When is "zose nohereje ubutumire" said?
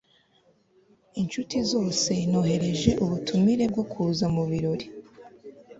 1.71-3.65